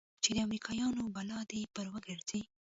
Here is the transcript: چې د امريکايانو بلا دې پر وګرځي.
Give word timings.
چې 0.23 0.29
د 0.35 0.37
امريکايانو 0.45 1.11
بلا 1.15 1.39
دې 1.51 1.61
پر 1.73 1.85
وګرځي. 1.93 2.41